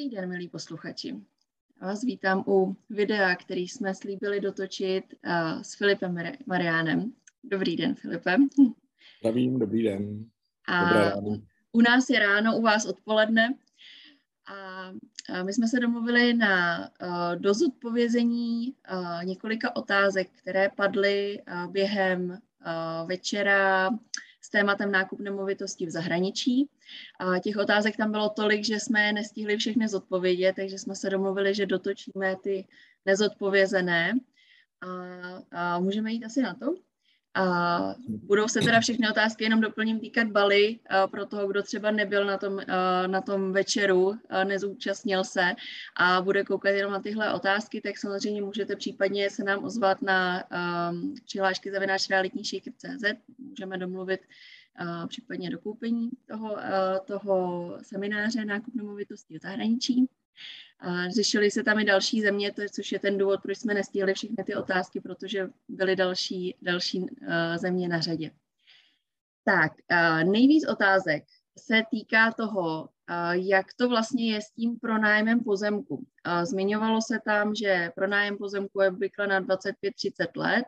[0.00, 1.16] Dobrý den, milí posluchači.
[1.80, 7.12] Vás vítám u videa, který jsme slíbili dotočit uh, s Filipem Mariánem.
[7.44, 8.36] Dobrý den, Filipe.
[9.20, 10.24] Zdravím, dobrý den.
[10.68, 10.90] A
[11.72, 13.54] u nás je ráno, u vás odpoledne.
[14.46, 14.92] A
[15.42, 22.38] my jsme se domluvili na uh, dozodpovězení uh, několika otázek, které padly během
[23.06, 23.90] večera
[24.40, 26.68] s tématem nákup nemovitostí v zahraničí.
[27.20, 31.10] A těch otázek tam bylo tolik, že jsme je nestihli všechny zodpovědět, takže jsme se
[31.10, 32.66] domluvili, že dotočíme ty
[33.06, 34.12] nezodpovězené.
[34.80, 34.88] A,
[35.50, 36.89] a můžeme jít asi na to?
[38.06, 40.78] Budou se teda všechny otázky, jenom doplním týkat Bali,
[41.10, 42.60] pro toho, kdo třeba nebyl na tom,
[43.06, 45.54] na tom večeru, nezúčastnil se
[45.96, 50.44] a bude koukat jenom na tyhle otázky, tak samozřejmě můžete případně se nám ozvat na
[51.24, 53.04] přihlášky zavináč realitníšejky.cz,
[53.38, 54.20] můžeme domluvit
[55.08, 56.56] případně do koupení toho,
[57.04, 60.06] toho semináře nákup nemovitostí v zahraničí.
[61.14, 64.44] Řešily se tam i další země, to, což je ten důvod, proč jsme nestihli všechny
[64.44, 67.08] ty otázky, protože byly další, další uh,
[67.56, 68.30] země na řadě.
[69.44, 71.24] Tak, uh, nejvíc otázek
[71.58, 72.88] se týká toho, uh,
[73.32, 76.06] jak to vlastně je s tím pronájmem pozemku.
[76.42, 79.62] Zmiňovalo se tam, že pronájem pozemku je obvykle na 25-30
[80.36, 80.64] let,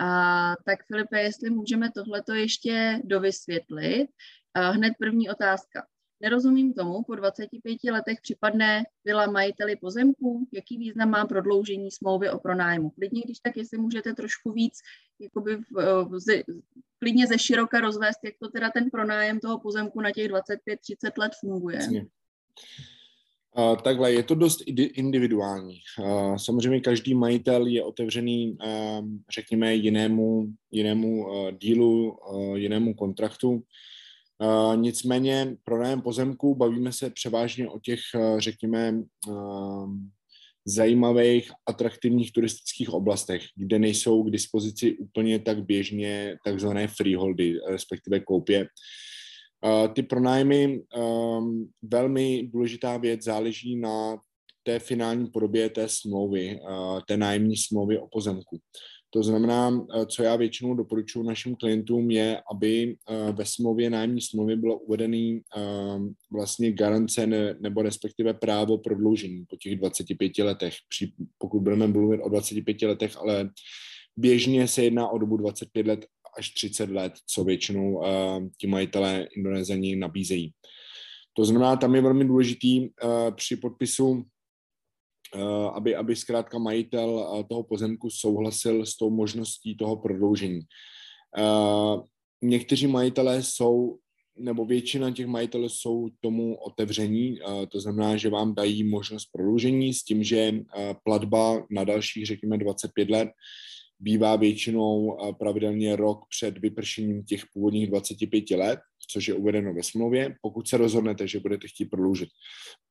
[0.00, 4.08] a tak Filipe, jestli můžeme tohleto ještě dovysvětlit.
[4.54, 5.86] A hned první otázka.
[6.20, 12.38] Nerozumím tomu, po 25 letech připadne vila majiteli pozemku, jaký význam má prodloužení smlouvy o
[12.38, 12.90] pronájmu.
[12.90, 14.78] Klidně, když tak, jestli můžete trošku víc,
[15.20, 16.42] jakoby v, v, z,
[16.98, 20.38] klidně ze široka rozvést, jak to teda ten pronájem toho pozemku na těch 25-30
[21.18, 21.78] let funguje.
[23.56, 25.80] Uh, takhle, je to dost individuální.
[25.98, 32.18] Uh, samozřejmě každý majitel je otevřený, uh, řekněme, jinému, jinému uh, dílu,
[32.54, 33.62] jinému kontraktu.
[34.42, 39.90] Uh, nicméně pronájem pozemku bavíme se převážně o těch, uh, řekněme, uh,
[40.64, 48.68] zajímavých, atraktivních turistických oblastech, kde nejsou k dispozici úplně tak běžně takzvané freeholdy, respektive koupě.
[49.92, 50.82] Ty pronájmy,
[51.82, 54.16] velmi důležitá věc, záleží na
[54.62, 56.60] té finální podobě té smlouvy,
[57.06, 58.60] té nájemní smlouvy o pozemku.
[59.10, 64.20] To znamená, eh, co já většinou doporučuji našim klientům, je, aby eh, ve smlouvě, nájemní
[64.20, 67.26] smlouvě bylo uvedený ehm, vlastně garance
[67.60, 70.74] nebo respektive právo prodloužení po těch 25 letech.
[71.38, 73.50] Pokud budeme mluvit o 25 letech, ale
[74.16, 76.06] běžně se jedná o dobu 25 let
[76.38, 80.52] až 30 let, co většinou ehm, ti majitelé Indonésani nabízejí.
[81.38, 84.24] To znamená, tam je velmi důležitý eh, při podpisu
[85.72, 87.08] aby, aby zkrátka majitel
[87.40, 90.60] eh, toho pozemku souhlasil s tou možností toho prodloužení.
[91.38, 91.96] Eh,
[92.42, 93.98] někteří majitelé jsou,
[94.38, 100.02] nebo většina těch majitelů jsou tomu otevření, to znamená, že vám dají možnost prodloužení s
[100.04, 100.52] tím, že
[101.04, 103.28] platba na dalších, řekněme, 25 let
[103.98, 108.78] bývá většinou pravidelně rok před vypršením těch původních 25 let,
[109.10, 112.28] což je uvedeno ve smlouvě, pokud se rozhodnete, že budete chtít prodloužit.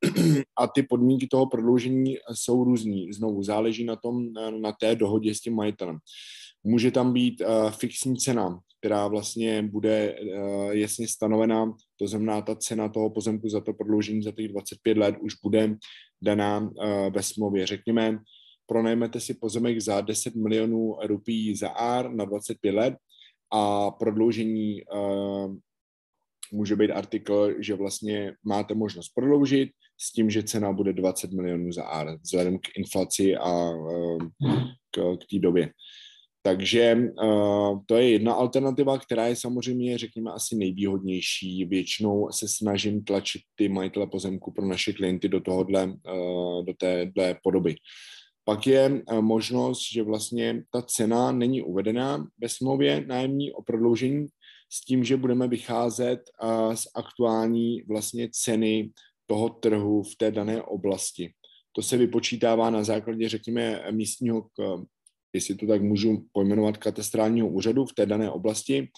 [0.60, 3.14] A ty podmínky toho prodloužení jsou různý.
[3.14, 5.98] Znovu záleží na tom, na té dohodě s tím majitelem.
[6.64, 12.56] Může tam být uh, fixní cena, která vlastně bude uh, jasně stanovená, to znamená, ta
[12.56, 15.76] cena toho pozemku za to prodloužení za těch 25 let už bude
[16.22, 16.70] daná uh,
[17.14, 17.68] ve smlouvě.
[17.68, 18.20] Řekněme,
[18.66, 22.94] pronajmete si pozemek za 10 milionů rupí za ár na 25 let
[23.54, 24.82] a prodloužení
[26.52, 29.69] může být artikl, že vlastně máte možnost prodloužit
[30.00, 34.18] s tím, že cena bude 20 milionů za ár vzhledem k inflaci a uh,
[34.91, 35.69] k, k té době.
[36.41, 41.66] Takže uh, to je jedna alternativa, která je samozřejmě, řekněme, asi nejvýhodnější.
[41.66, 47.36] Většinou se snažím tlačit ty majitele pozemku pro naše klienty do tohohle, uh, do téhle
[47.44, 47.75] podoby.
[48.46, 54.28] Pak je možnost, že vlastně ta cena není uvedená ve smlouvě nájemní o prodloužení
[54.70, 58.92] s tím, že budeme vycházet eh, z aktuální vlastně ceny
[59.25, 61.31] toho trhu v té dané oblasti.
[61.72, 64.48] To se vypočítává na základě, řekněme, místního,
[65.34, 68.90] jestli to tak můžu pojmenovat, katastrálního úřadu v té dané oblasti,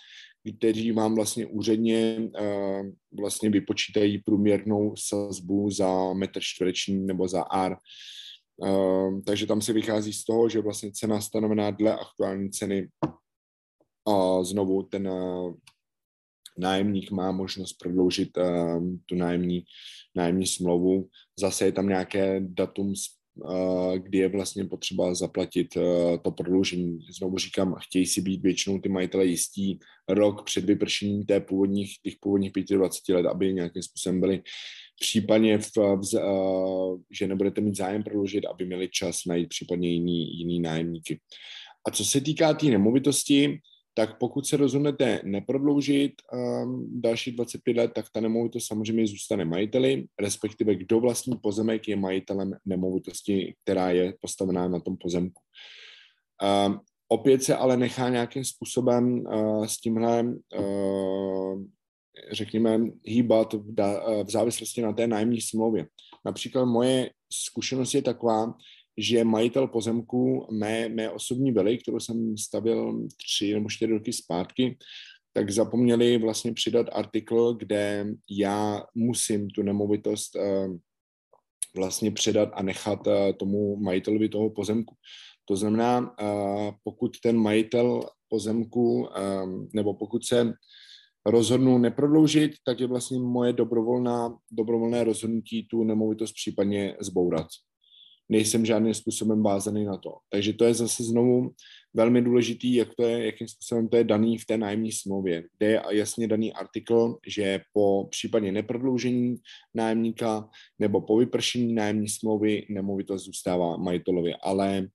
[0.58, 2.82] kteří vám vlastně úředně eh,
[3.20, 7.78] vlastně vypočítají průměrnou sazbu za metr čtvereční nebo za ár
[8.64, 12.88] Ehm, takže tam se vychází z toho, že vlastně cena stanovená dle aktuální ceny
[14.08, 15.54] a znovu ten uh,
[16.58, 19.64] nájemník má možnost prodloužit uh, tu nájemní,
[20.16, 21.08] nájemní smlouvu.
[21.40, 22.94] Zase je tam nějaké datum,
[23.36, 25.68] uh, kdy je vlastně potřeba zaplatit
[26.22, 27.00] to prodloužení.
[27.20, 29.80] Znovu říkám, chtějí si být většinou ty majitele jistí
[30.10, 34.42] rok před vypršením té původních, těch původních 25 let, aby nějakým způsobem byli
[35.00, 36.20] případně, v, v,
[37.12, 41.20] že nebudete mít zájem prodloužit, aby měli čas najít případně jiný, jiný nájemníky.
[41.88, 43.60] A co se týká té tý nemovitosti,
[44.00, 50.06] tak pokud se rozhodnete neprodloužit um, další 25 let, tak ta nemovitost samozřejmě zůstane majiteli,
[50.20, 55.42] respektive kdo vlastní pozemek je majitelem nemovitosti, která je postavená na tom pozemku.
[56.68, 60.24] Um, opět se ale nechá nějakým způsobem uh, s tímhle,
[60.60, 61.64] uh,
[62.32, 65.88] řekněme, hýbat v, da, uh, v závislosti na té nájemní smlouvě.
[66.26, 68.54] Například moje zkušenost je taková,
[69.00, 74.78] že majitel pozemku mé, mé osobní vily, kterou jsem stavil tři nebo čtyři roky zpátky,
[75.34, 80.78] tak zapomněli vlastně přidat artikl, kde já musím tu nemovitost uh,
[81.76, 84.96] vlastně předat a nechat uh, tomu majitelovi toho pozemku.
[85.46, 89.10] To znamená, uh, pokud ten majitel pozemku,
[89.74, 90.54] nebo pokud se
[91.26, 97.48] rozhodnu neprodloužit, tak je vlastně moje dobrovolná, dobrovolné rozhodnutí tu nemovitost případně zbourat
[98.30, 100.14] nejsem žádným způsobem vázaný na to.
[100.30, 101.52] Takže to je zase znovu
[101.94, 105.68] velmi důležitý, jak to je, jakým způsobem to je daný v té nájemní smlouvě, kde
[105.68, 109.36] je jasně daný artikl, že po případně neprodloužení
[109.76, 110.50] nájemníka
[110.80, 114.88] nebo po vypršení nájemní smlouvy nemovitost zůstává majitelovi, ale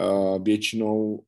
[0.00, 1.24] uh, většinou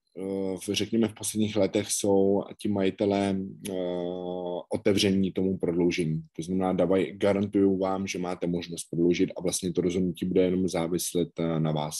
[0.56, 3.36] v, řekněme, v posledních letech jsou ti majitelé
[3.70, 6.22] uh, otevření tomu prodloužení.
[6.36, 10.68] To znamená, dávaj, garantuju vám, že máte možnost prodloužit a vlastně to rozhodnutí bude jenom
[10.68, 11.94] záviset uh, na vás.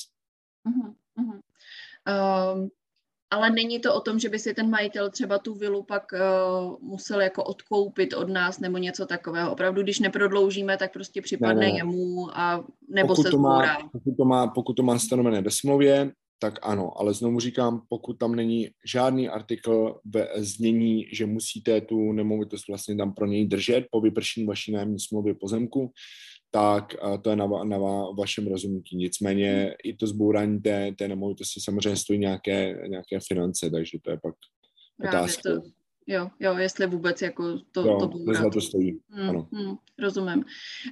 [0.69, 1.41] Uh-huh, uh-huh.
[2.55, 2.69] Um,
[3.31, 6.77] ale není to o tom, že by si ten majitel třeba tu vilu pak uh,
[6.81, 9.53] musel jako odkoupit od nás nebo něco takového.
[9.53, 11.77] Opravdu, když neprodloužíme, tak prostě připadne ne, ne.
[11.79, 15.51] jemu a nebo pokud se to má, pokud to, má, pokud to má stanovené ve
[15.51, 21.81] smlouvě, tak ano, ale znovu říkám, pokud tam není žádný artikl ve znění, že musíte
[21.81, 25.93] tu nemovitost vlastně tam pro něj držet po vypršení vaší nájemní smlouvy pozemku,
[26.51, 27.79] tak to je na, na
[28.19, 28.97] vašem rozhodnutí.
[28.97, 34.19] Nicméně i to zbourání té, té nemovitosti samozřejmě stojí nějaké, nějaké finance, takže to je
[34.23, 34.35] pak
[34.99, 35.43] Právě otázka.
[35.55, 35.63] To,
[36.07, 38.39] Jo, jo, jestli vůbec jako to, jo, to bude.
[38.39, 39.49] za to stojí, hmm, ano.
[39.53, 40.45] Hmm, rozumím.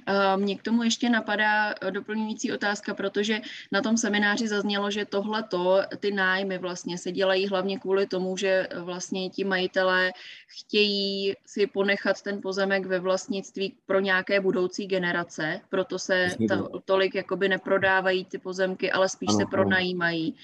[0.09, 5.81] Uh, mně k tomu ještě napadá doplňující otázka, protože na tom semináři zaznělo, že tohleto,
[5.99, 10.11] ty nájmy vlastně se dělají hlavně kvůli tomu, že vlastně ti majitelé
[10.47, 17.15] chtějí si ponechat ten pozemek ve vlastnictví pro nějaké budoucí generace, proto se ta, tolik
[17.15, 20.35] jakoby neprodávají ty pozemky, ale spíš ano, se pronajímají.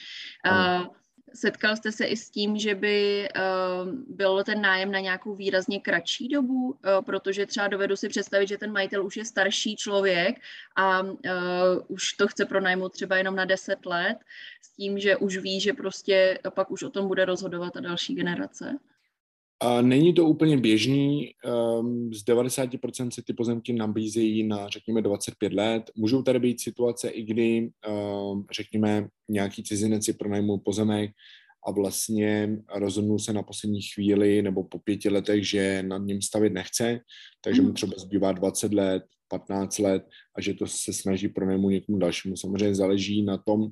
[0.44, 0.86] Ano.
[0.86, 0.96] Uh,
[1.34, 5.80] Setkal jste se i s tím, že by uh, byl ten nájem na nějakou výrazně
[5.80, 10.36] kratší dobu, uh, protože třeba dovedu si představit, že ten majitel už je starší člověk
[10.76, 11.16] a uh,
[11.88, 14.18] už to chce pronajmout třeba jenom na 10 let,
[14.62, 18.16] s tím, že už ví, že prostě pak už o tom bude rozhodovat ta další
[18.16, 18.80] generace.
[19.62, 21.34] A není to úplně běžný,
[21.80, 25.92] um, z 90% se ty pozemky nabízejí na, řekněme, 25 let.
[25.96, 31.12] Můžou tady být situace, i kdy, um, řekněme, nějaký cizinec si pronajmul pozemek
[31.68, 36.54] a vlastně rozhodnul se na poslední chvíli nebo po pěti letech, že nad ním stavit
[36.54, 37.00] nechce,
[37.42, 37.76] takže mu mhm.
[37.76, 42.38] třeba zbývá 20 let, 15 let a že to se snaží pronajmout někomu dalšímu.
[42.38, 43.68] Samozřejmě záleží na tom,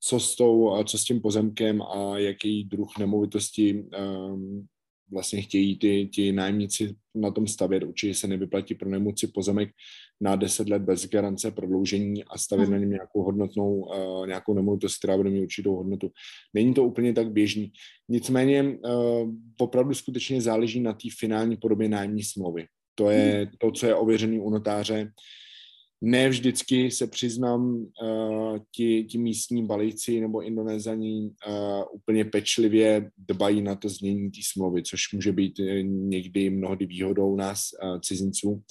[0.00, 4.66] co s, tou, co s tím pozemkem a jaký druh nemovitosti um,
[5.10, 7.82] vlastně chtějí ty, ti nájemníci na tom stavět.
[7.82, 9.70] Určitě se nevyplatí pro nemoci pozemek
[10.20, 12.72] na 10 let bez garance prodloužení a stavět hmm.
[12.72, 16.10] na něm nějakou hodnotnou, uh, nějakou nemovitost, která bude mít určitou hodnotu.
[16.54, 17.72] Není to úplně tak běžný.
[18.08, 19.30] Nicméně uh,
[19.60, 22.66] opravdu skutečně záleží na té finální podobě nájemní smlouvy.
[22.94, 23.52] To je hmm.
[23.58, 25.12] to, co je ověřený u notáře
[26.00, 33.62] ne vždycky se přiznám, uh, ti, ti místní balíci nebo indonézaní uh, úplně pečlivě dbají
[33.62, 38.62] na to znění té smlouvy, což může být eh, někdy mnohdy výhodou nás uh, cizinců,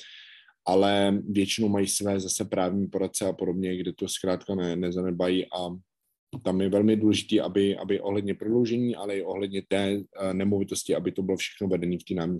[0.65, 5.69] ale většinou mají své zase právní poradce a podobně, kde to zkrátka ne, nezanedbají a
[6.43, 11.11] tam je velmi důležité, aby, aby ohledně prodloužení, ale i ohledně té uh, nemovitosti, aby
[11.11, 12.39] to bylo všechno vedené v té nájemní.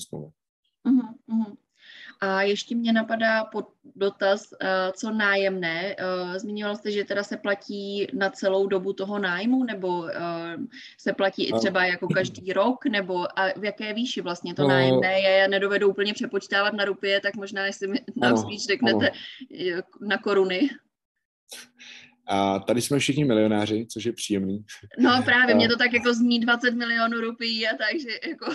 [2.19, 5.95] A ještě mě napadá pod dotaz, eh, co nájemné.
[5.97, 10.57] Eh, zmiňoval jste, že teda se platí na celou dobu toho nájmu, nebo eh,
[10.97, 15.19] se platí i třeba jako každý rok, nebo a v jaké výši vlastně to nájemné
[15.19, 15.37] je?
[15.37, 19.11] Já nedovedu úplně přepočítávat na rupie, tak možná, jestli mi nám spíš řeknete
[20.01, 20.69] na koruny.
[22.29, 24.63] A tady jsme všichni milionáři, což je příjemný.
[24.99, 28.45] No právě, mě to tak jako zní 20 milionů rupií a takže jako...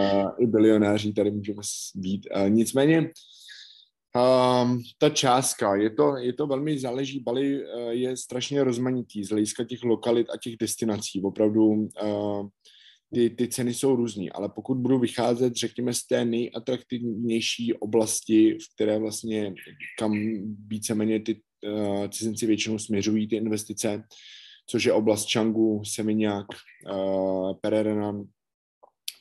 [0.00, 1.62] A I bilionáři tady můžeme
[1.94, 2.26] být.
[2.34, 8.64] A nicméně um, ta částka, je to, je to velmi záleží, Bali uh, je strašně
[8.64, 11.22] rozmanitý z hlediska těch lokalit a těch destinací.
[11.22, 12.48] Opravdu uh,
[13.14, 18.74] ty, ty ceny jsou různý, ale pokud budu vycházet, řekněme, z té nejatraktivnější oblasti, v
[18.74, 19.54] které vlastně,
[19.98, 20.12] kam
[20.66, 21.40] víceméně ty
[22.08, 24.04] cizinci většinou směřují ty investice,
[24.66, 26.46] což je oblast Changu, Seminyak,
[26.92, 28.24] uh, Pererenan,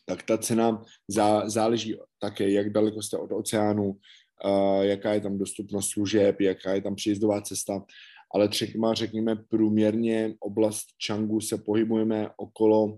[0.06, 5.38] tak ta cena zá, záleží také, jak daleko jste od oceánu, uh, jaká je tam
[5.38, 7.86] dostupnost služeb, jaká je tam příjezdová cesta,
[8.34, 12.98] ale třeba řekněme průměrně oblast Changu se pohybujeme okolo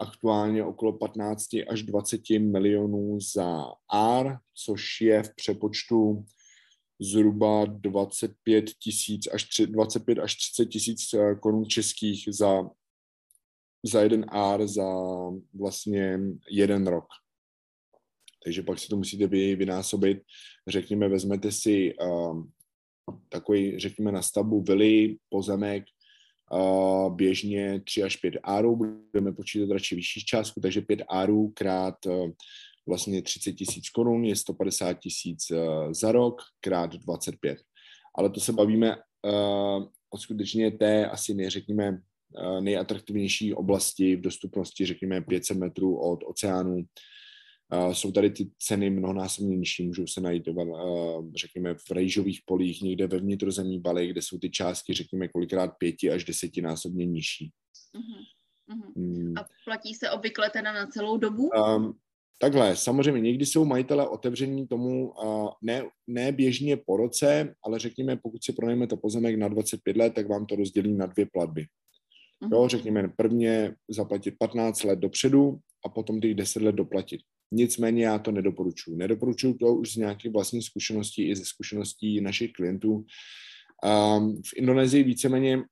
[0.00, 3.64] aktuálně okolo 15 až 20 milionů za
[4.20, 6.24] R, což je v přepočtu
[7.00, 12.62] zhruba 25 tisíc až 3, 25 až 30 tisíc eh, korun českých za,
[13.86, 14.86] za jeden R za
[15.54, 16.18] vlastně
[16.50, 17.06] jeden rok.
[18.44, 20.18] Takže pak si to musíte vy vynásobit.
[20.68, 22.52] Řekněme, vezmete si um,
[23.28, 25.84] takový, řekněme, na stavbu vily, pozemek,
[26.52, 32.06] uh, běžně 3 až 5 árů, budeme počítat radši vyšší částku, takže 5 árů krát
[32.06, 32.30] uh,
[32.86, 37.58] vlastně 30 tisíc korun je 150 tisíc uh, za rok krát 25.
[38.18, 44.86] Ale to se bavíme uh, o skutečně té asi neřekněme uh, nejatraktivnější oblasti v dostupnosti,
[44.86, 46.84] řekněme 500 metrů od oceánu,
[47.72, 52.82] Uh, jsou tady ty ceny mnohonásobně nižší, můžou se najít, uh, řekněme, v rejžových polích,
[52.82, 57.52] někde ve vnitrozemí Bali, kde jsou ty částky, řekněme, kolikrát pěti až desetinásobně nižší.
[57.94, 58.24] Uh-huh.
[58.96, 59.40] Uh-huh.
[59.40, 61.48] A platí se obvykle teda na celou dobu?
[61.48, 61.98] Um,
[62.38, 65.12] takhle, samozřejmě někdy jsou majitele otevření tomu
[65.62, 70.28] ne, ne běžně po roce, ale řekněme, pokud si pronajmete pozemek na 25 let, tak
[70.28, 71.66] vám to rozdělí na dvě platby.
[72.52, 77.20] Jo, řekněme, prvně zaplatit 15 let dopředu a potom těch 10 let doplatit.
[77.52, 78.96] Nicméně já to nedoporučuji.
[78.96, 82.92] Nedoporučuji to už z nějakých vlastních zkušeností i ze zkušeností našich klientů.
[82.92, 85.62] Um, v Indonésii víceméně,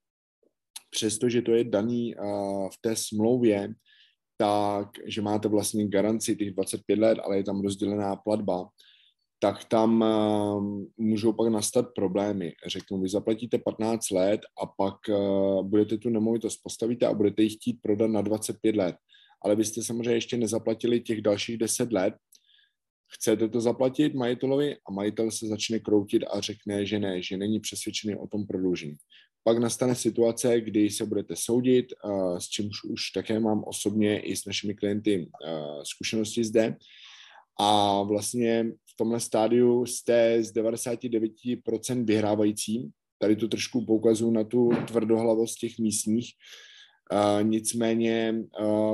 [0.91, 3.75] přestože to je daný uh, v té smlouvě,
[4.37, 8.69] tak, že máte vlastně garanci těch 25 let, ale je tam rozdělená platba,
[9.39, 12.53] tak tam uh, můžou pak nastat problémy.
[12.67, 17.49] Řeknu, vy zaplatíte 15 let a pak uh, budete tu nemovitost postavíte a budete ji
[17.49, 18.97] chtít prodat na 25 let
[19.45, 22.15] ale vy jste samozřejmě ještě nezaplatili těch dalších 10 let,
[23.15, 27.61] chcete to zaplatit majitelovi a majitel se začne kroutit a řekne, že ne, že není
[27.61, 28.97] přesvědčený o tom prodloužení.
[29.45, 31.87] Pak nastane situace, kdy se budete soudit,
[32.39, 35.31] s čímž už také mám osobně i s našimi klienty
[35.83, 36.77] zkušenosti zde.
[37.61, 42.91] A vlastně v tomhle stádiu jste z 99% vyhrávající.
[43.19, 46.31] Tady tu trošku poukazuju na tu tvrdohlavost těch místních,
[47.43, 48.35] nicméně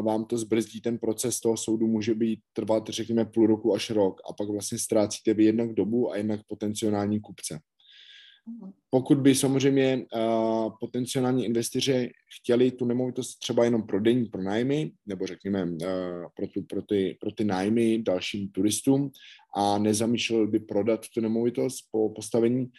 [0.02, 4.20] vám to zbrzdí ten proces toho soudu, může být trvat, řekněme, půl roku až rok
[4.30, 7.58] a pak vlastně ztrácíte vy jednak dobu a jednak potenciální kupce.
[8.90, 15.26] Pokud by samozřejmě uh, potenciální investoři chtěli tu nemovitost třeba jenom pro denní pronájmy, nebo
[15.26, 15.78] řekněme uh,
[16.36, 19.10] pro, tu, pro, ty, pro ty nájmy dalším turistům
[19.56, 22.70] a nezamýšlel by prodat tu nemovitost po postavení,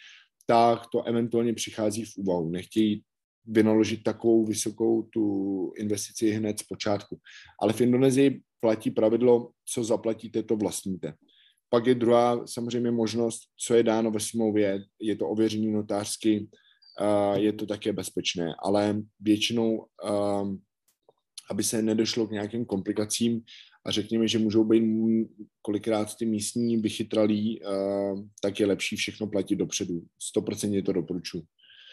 [0.46, 2.50] tak to eventuálně přichází v úvahu.
[2.50, 3.02] Nechtějí
[3.46, 7.18] vynaložit takovou vysokou tu investici hned z počátku.
[7.60, 11.14] Ale v Indonésii platí pravidlo, co zaplatíte, to vlastníte.
[11.72, 16.48] Pak je druhá samozřejmě možnost, co je dáno ve smlouvě, je to ověření notářsky,
[17.34, 19.86] je to také bezpečné, ale většinou,
[21.50, 23.42] aby se nedošlo k nějakým komplikacím
[23.86, 24.84] a řekněme, že můžou být
[25.62, 27.60] kolikrát ty místní vychytralí,
[28.42, 30.02] tak je lepší všechno platit dopředu.
[30.36, 31.42] 100% to doporučuji.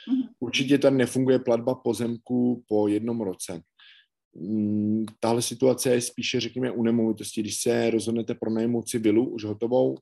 [0.10, 0.22] Mhm.
[0.40, 3.62] Určitě tady nefunguje platba pozemku po jednom roce.
[4.36, 7.42] Mm, tahle situace je spíše, řekněme, u nemovitosti.
[7.42, 9.98] Když se rozhodnete pronajmout si vilu už hotovou,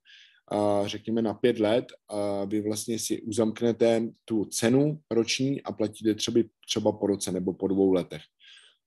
[0.86, 1.86] řekněme na pět let,
[2.48, 7.67] vy vlastně si uzamknete tu cenu roční a platíte třeba, třeba po roce nebo po
[7.67, 8.22] dvou letech.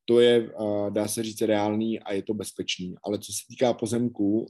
[0.04, 0.50] To je,
[0.90, 2.94] dá se říct, reálný a je to bezpečný.
[3.04, 4.47] Ale co se týká pozemků,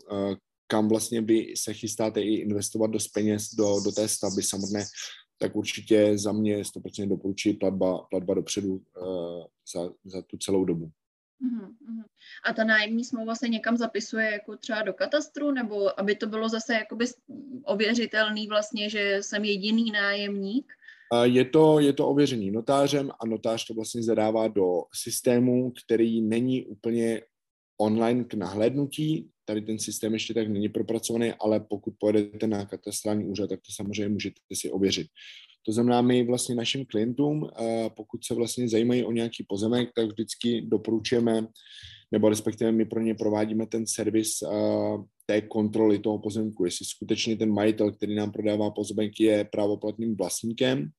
[0.66, 4.84] kam vlastně vy se chystáte i investovat do peněz do, do té stavby samotné,
[5.42, 9.44] tak určitě za mě 100% doporučuji platba, platba dopředu uh,
[9.74, 10.90] za, za tu celou dobu.
[11.44, 12.04] Uh-huh.
[12.44, 16.48] A ta nájemní smlouva se někam zapisuje jako třeba do katastru, nebo aby to bylo
[16.48, 17.06] zase jakoby
[17.64, 20.72] ověřitelný vlastně, že jsem jediný nájemník?
[21.22, 26.64] Je to, je to ověřený notářem a notář to vlastně zadává do systému, který není
[26.64, 27.22] úplně
[27.80, 29.30] online k nahlédnutí.
[29.50, 33.72] Tady ten systém ještě tak není propracovaný, ale pokud pojedete na katastrální úřad, tak to
[33.72, 35.06] samozřejmě můžete si ověřit.
[35.66, 40.06] To znamená, my vlastně našim klientům, eh, pokud se vlastně zajímají o nějaký pozemek, tak
[40.06, 41.46] vždycky doporučujeme,
[42.12, 44.48] nebo respektive my pro ně provádíme ten servis eh,
[45.26, 50.90] té kontroly toho pozemku, jestli skutečně ten majitel, který nám prodává pozemek, je právoplatným vlastníkem.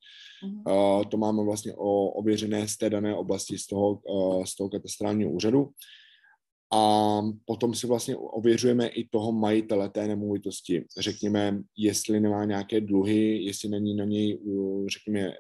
[0.68, 4.02] Uh, to máme vlastně o, ověřené z té dané oblasti, z toho,
[4.46, 5.70] z toho katastrálního úřadu
[6.74, 10.86] a potom si vlastně ověřujeme i toho majitele té nemovitosti.
[11.00, 14.40] Řekněme, jestli nemá nějaké dluhy, jestli není na něj,
[14.88, 15.34] řekněme,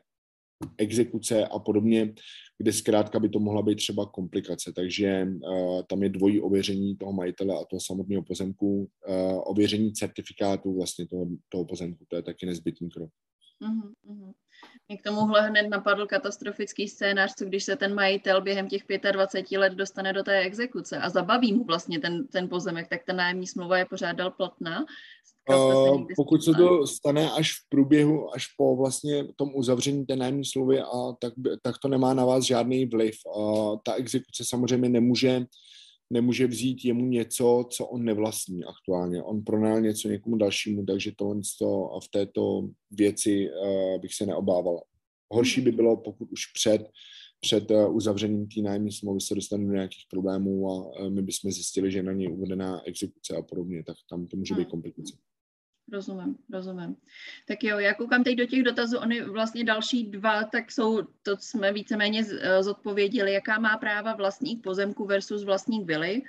[0.78, 2.14] exekuce a podobně,
[2.58, 4.74] kde zkrátka by to mohla být třeba komplikace.
[4.76, 10.78] Takže uh, tam je dvojí ověření toho majitele a toho samotného pozemku, uh, ověření certifikátu
[10.78, 13.10] vlastně toho, toho pozemku, to je taky nezbytný krok.
[13.62, 14.34] Uh-huh,
[14.88, 19.58] Mě k tomuhle hned napadl katastrofický scénář, co když se ten majitel během těch 25
[19.58, 23.48] let dostane do té exekuce a zabaví mu vlastně ten, ten pozemek, tak ta nájemní
[23.48, 24.86] smlouva je pořád dal platná.
[25.50, 30.46] Uh, pokud se to stane až v průběhu, až po vlastně tom uzavření té nájemní
[30.46, 33.16] smlouvy, a tak, tak to nemá na vás žádný vliv.
[33.36, 35.46] Uh, ta exekuce samozřejmě nemůže
[36.12, 39.24] nemůže vzít jemu něco, co on nevlastní aktuálně.
[39.24, 41.34] On pronajal něco někomu dalšímu, takže to
[42.03, 44.82] v této věci uh, bych se neobával.
[45.32, 46.82] Horší by bylo, pokud už před,
[47.39, 51.51] před uh, uzavřením té nájemní smlouvy se dostane do nějakých problémů a uh, my bychom
[51.51, 54.72] zjistili, že je na něj uvedená exekuce a podobně, tak tam to může být hmm.
[54.72, 55.18] komplikace.
[55.92, 56.96] Rozumím, rozumím.
[57.48, 61.38] Tak jo, já koukám teď do těch dotazů, oni vlastně další dva, tak jsou, to
[61.40, 66.22] jsme víceméně eh, zodpověděli, jaká má práva vlastník pozemku versus vlastník vily,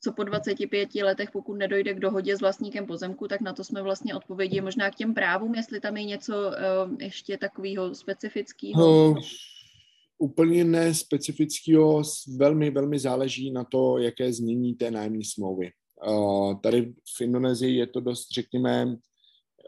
[0.00, 3.82] co po 25 letech, pokud nedojde k dohodě s vlastníkem pozemku, tak na to jsme
[3.82, 9.10] vlastně odpověděli možná k těm právům, jestli tam je něco uh, ještě takového specifického.
[9.10, 9.18] Uh,
[10.18, 12.02] úplně nespecifického,
[12.36, 15.70] velmi, velmi záleží na to, jaké znění té nájemní smlouvy.
[16.62, 18.96] Tady v Indonésii je to dost, řekněme,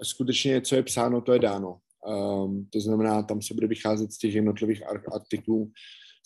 [0.03, 1.79] skutečně, co je psáno, to je dáno.
[2.71, 4.83] To znamená, tam se bude vycházet z těch jednotlivých
[5.15, 5.71] artiklů,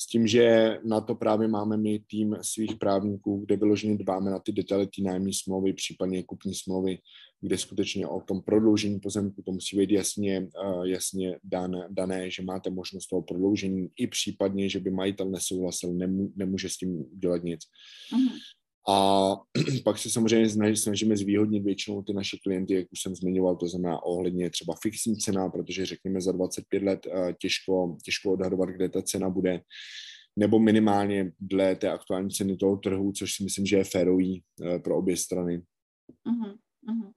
[0.01, 4.39] s tím, že na to právě máme my tým svých právníků, kde vyloženě dbáme na
[4.39, 6.99] ty detaily té nájemní smlouvy, případně kupní smlouvy,
[7.41, 10.49] kde skutečně o tom prodloužení pozemku to musí být jasně,
[10.83, 16.33] jasně dané, dané, že máte možnost toho prodloužení i případně, že by majitel nesouhlasil, nemů,
[16.37, 17.61] nemůže s tím dělat nic.
[18.13, 18.39] Uh-huh.
[18.89, 19.37] A
[19.85, 24.03] pak se samozřejmě snažíme zvýhodnit většinou ty naše klienty, jak už jsem zmiňoval, to znamená
[24.03, 29.03] ohledně třeba fixní cena, protože řekněme za 25 let eh, těžko, těžko odhadovat, kde ta
[29.03, 29.61] cena bude,
[30.37, 34.79] nebo minimálně dle té aktuální ceny toho trhu, což si myslím, že je férový eh,
[34.79, 35.63] pro obě strany.
[36.27, 37.13] Uh-huh, uh-huh.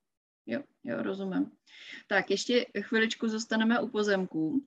[0.47, 1.51] Jo, jo, rozumím.
[2.08, 4.65] Tak ještě chviličku zůstaneme u pozemků.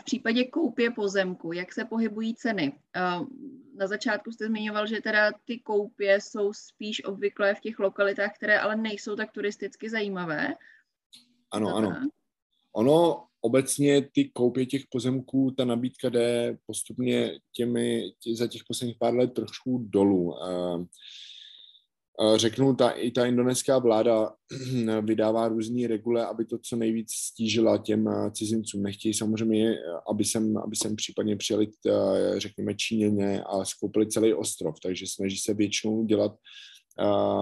[0.00, 2.72] V případě koupě pozemku, jak se pohybují ceny?
[3.74, 8.58] Na začátku jste zmiňoval, že teda ty koupě jsou spíš obvyklé v těch lokalitách, které
[8.58, 10.54] ale nejsou tak turisticky zajímavé.
[11.50, 12.08] Ano, ano.
[12.72, 18.98] Ono obecně ty koupě těch pozemků, ta nabídka jde postupně těmi, tě, za těch posledních
[18.98, 20.34] pár let trošku dolů.
[22.36, 24.32] Řeknu, ta, i ta indonéská vláda
[25.02, 28.82] vydává různé regule, aby to co nejvíc stížila těm eh, cizincům.
[28.82, 29.78] Nechtějí samozřejmě, eh,
[30.10, 35.36] aby sem, aby sem případně přijeli, eh, řekněme, Číněně a skoupili celý ostrov, takže snaží
[35.36, 36.36] se většinou dělat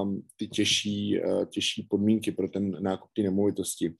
[0.02, 3.94] um, ty těžší, těžší podmínky pro ten nákup té nemovitosti.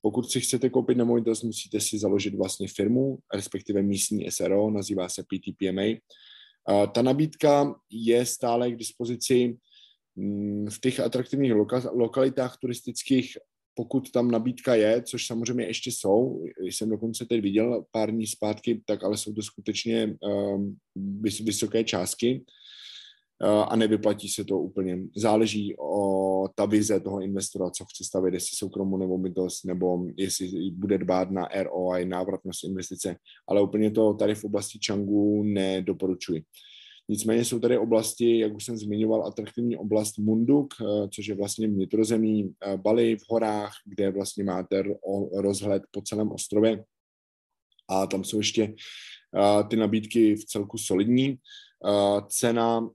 [0.00, 5.22] Pokud si chcete koupit nemovitost, musíte si založit vlastně firmu, respektive místní SRO, nazývá se
[5.22, 5.98] PTPMA.
[6.92, 9.56] Ta nabídka je stále k dispozici
[10.70, 13.38] v těch atraktivních loka- lokalitách turistických,
[13.74, 18.82] pokud tam nabídka je, což samozřejmě ještě jsou, jsem dokonce teď viděl pár dní zpátky,
[18.86, 20.16] tak ale jsou to skutečně
[20.96, 22.44] vys- vysoké částky
[23.42, 24.98] uh, a nevyplatí se to úplně.
[25.16, 30.98] Záleží o ta vize toho investora, co chce stavět, jestli soukromou nemovitost, nebo jestli bude
[30.98, 33.16] dbát na ROI, návratnost investice,
[33.48, 36.42] ale úplně to tady v oblasti Changu nedoporučuji.
[37.08, 41.68] Nicméně jsou tady oblasti, jak už jsem zmiňoval, atraktivní oblast Munduk, eh, což je vlastně
[41.68, 44.82] vnitrozemí eh, Bali v horách, kde vlastně máte
[45.32, 46.84] rozhled po celém ostrově.
[47.88, 51.38] A tam jsou ještě eh, ty nabídky v celku solidní.
[52.28, 52.90] Cena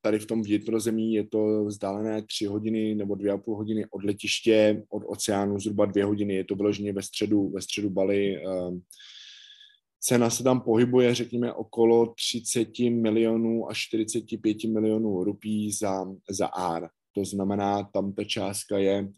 [0.00, 4.04] tady v tom vnitrozemí je to vzdálené tři hodiny nebo dvě a půl hodiny od
[4.04, 6.34] letiště, od oceánu zhruba dvě hodiny.
[6.34, 8.42] Je to vyloženě ve středu, ve středu Bali
[10.02, 16.88] Cena se tam pohybuje, řekněme, okolo 30 milionů až 45 milionů rupí za, za R.
[17.14, 19.08] To znamená, tam ta částka je,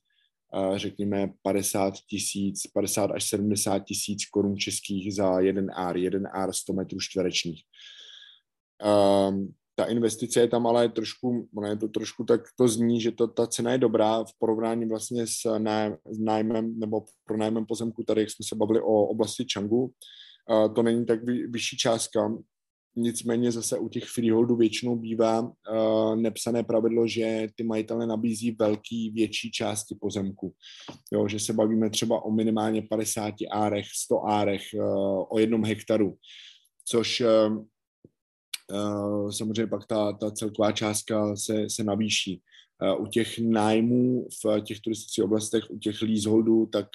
[0.76, 6.72] řekněme, 50 tisíc, 50 až 70 tisíc korun českých za jeden R, jeden R 100
[6.72, 7.62] metrů čtverečních.
[9.28, 13.12] Um, ta investice je tam ale trošku, ono je to trošku tak, to zní, že
[13.12, 15.58] to, ta cena je dobrá v porovnání vlastně s
[16.18, 19.44] nájmem nebo pronájmem pozemku, tady jak jsme se bavili o oblasti
[20.74, 22.32] To není tak vyšší částka.
[22.96, 29.10] Nicméně zase u těch freeholdů většinou bývá uh, nepsané pravidlo, že ty majitele nabízí velký,
[29.10, 30.54] větší části pozemku.
[31.12, 36.16] Jo, že se bavíme třeba o minimálně 50 árech, 100 árech, uh, o jednom hektaru,
[36.84, 37.64] což uh,
[39.30, 42.42] samozřejmě pak ta, ta celková částka se, se navýší.
[42.98, 46.86] U těch nájmů v těch turistických oblastech, u těch leaseholdů, tak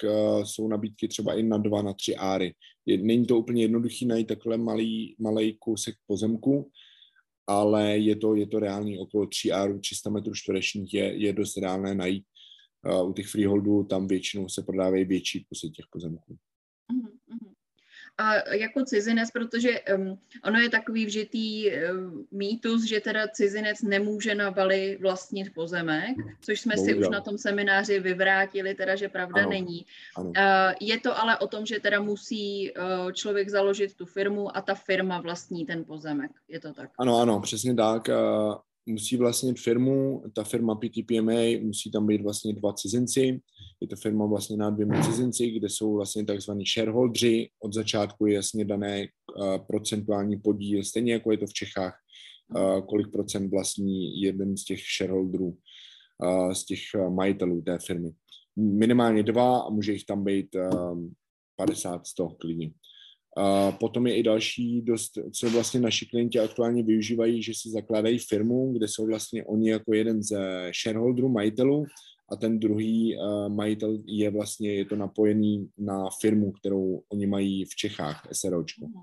[0.42, 2.54] jsou nabídky třeba i na dva, na tři áry.
[2.96, 6.70] Není to úplně jednoduchý najít takhle malý, malý kousek pozemku,
[7.46, 11.56] ale je to, je to reálný okolo 3 árů, 300 metrů čtverečních je, je dost
[11.56, 12.24] reálné najít.
[12.86, 16.36] Uh, u těch freeholdů tam většinou se prodávají větší kusy těch pozemků.
[16.92, 17.17] Uh-huh
[18.18, 24.34] a jako cizinec, protože um, ono je takový vžitý um, mýtus, že teda cizinec nemůže
[24.34, 26.94] na Bali vlastnit pozemek, což jsme Bohužel.
[26.94, 29.50] si už na tom semináři vyvrátili, teda, že pravda ano.
[29.50, 29.86] není.
[30.16, 30.28] Ano.
[30.28, 30.34] Uh,
[30.80, 34.74] je to ale o tom, že teda musí uh, člověk založit tu firmu a ta
[34.74, 36.30] firma vlastní ten pozemek.
[36.48, 36.90] Je to tak?
[36.98, 38.08] Ano, ano, přesně tak.
[38.08, 38.54] Uh,
[38.86, 43.40] musí vlastnit firmu, ta firma PTPMA, musí tam být vlastně dva cizinci,
[43.80, 48.34] je to firma vlastně na dvěmi cizinci, kde jsou vlastně takzvaní shareholdři, od začátku je
[48.34, 49.06] jasně dané
[49.38, 51.94] uh, procentuální podíl, stejně jako je to v Čechách,
[52.56, 58.10] uh, kolik procent vlastní jeden z těch shareholderů, uh, z těch majitelů té firmy.
[58.56, 60.56] Minimálně dva a může jich tam být
[61.56, 62.70] 50, 100 klidně.
[63.36, 68.18] A potom je i další dost, co vlastně naši klienti aktuálně využívají, že si zakládají
[68.18, 70.36] firmu, kde jsou vlastně oni jako jeden z
[70.82, 71.86] shareholderů, majitelů
[72.30, 77.64] a ten druhý uh, majitel je vlastně, je to napojený na firmu, kterou oni mají
[77.64, 78.86] v Čechách, SROčko.
[78.86, 79.02] Mhm.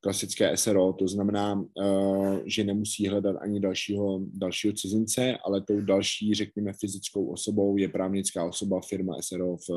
[0.00, 6.34] Klasické SRO, to znamená, uh, že nemusí hledat ani dalšího, dalšího cizince, ale tou další,
[6.34, 9.68] řekněme, fyzickou osobou je právnická osoba firma SRO v,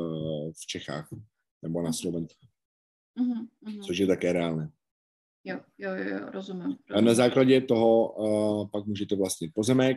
[0.52, 1.08] v Čechách
[1.62, 1.92] nebo na mhm.
[1.92, 2.46] Slovensku
[3.18, 3.86] mm-hmm.
[3.86, 4.70] což je také reálné.
[5.44, 6.62] Jo, jo, jo, rozumím.
[6.62, 6.78] rozumím.
[6.94, 9.96] A na základě toho uh, pak můžete vlastnit pozemek.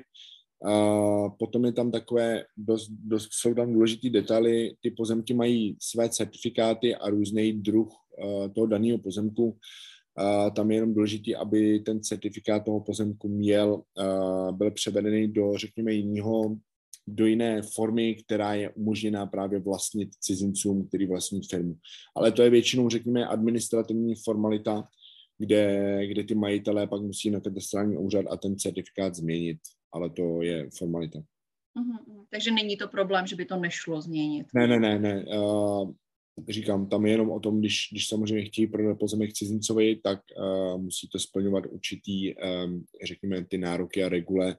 [0.65, 6.09] Uh, potom je tam takové, dost, dost, jsou tam důležitý detaily, ty pozemky mají své
[6.09, 9.45] certifikáty a různý druh uh, toho daného pozemku.
[9.45, 15.57] Uh, tam je jenom důležité, aby ten certifikát toho pozemku měl, uh, byl převedený do,
[15.57, 16.57] řekněme, jiného
[17.07, 21.75] do jiné formy, která je umožněná právě vlastnit cizincům, který vlastní firmu.
[22.15, 24.87] Ale to je většinou, řekněme, administrativní formalita,
[25.37, 29.57] kde, kde ty majitelé pak musí na katastrální úřad a ten certifikát změnit,
[29.93, 31.19] ale to je formalita.
[31.19, 32.25] Uh-huh.
[32.29, 34.47] Takže není to problém, že by to nešlo změnit?
[34.53, 35.25] Ne, ne, ne, ne.
[35.25, 35.91] Uh,
[36.49, 40.81] říkám, tam je jenom o tom, když, když samozřejmě chtějí prodat pozemek cizincovi, tak uh,
[40.81, 44.57] musíte splňovat určitý, um, řekněme, ty nároky a regule,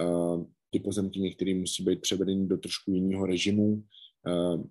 [0.00, 3.84] uh, ty pozemky některé musí být převedeny do trošku jiného režimu.
[4.28, 4.62] Eh,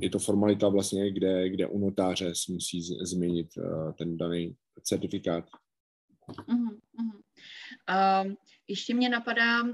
[0.00, 5.44] je to formalita vlastně, kde, kde u notáře si musí změnit eh, ten daný certifikát.
[6.28, 7.20] Uh-huh, uh-huh.
[7.90, 8.32] Uh,
[8.70, 9.72] ještě mě napadá, uh,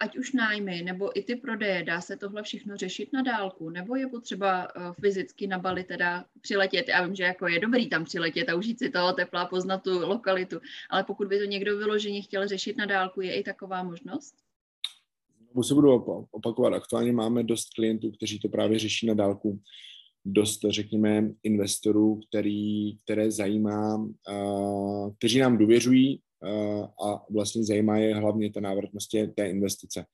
[0.00, 3.96] ať už nájmy nebo i ty prodeje, dá se tohle všechno řešit na dálku, nebo
[3.96, 6.88] je potřeba uh, fyzicky na Bali teda přiletět.
[6.88, 10.08] Já vím, že jako je dobrý tam přiletět a užít si toho tepla, poznat tu
[10.08, 14.34] lokalitu, ale pokud by to někdo vyloženě chtěl řešit na dálku, je i taková možnost?
[15.62, 19.60] se budu opakovat, aktuálně máme dost klientů, kteří to právě řeší na dálku,
[20.24, 26.20] dost, řekněme, investorů, který, které zajímá, uh, kteří nám důvěřují
[27.04, 30.04] a vlastně zajímá je hlavně ta návratnost té investice.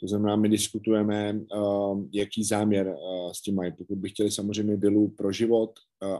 [0.00, 3.72] To znamená, my diskutujeme, uh, jaký záměr uh, s tím mají.
[3.72, 5.70] Pokud by chtěli samozřejmě vilu pro život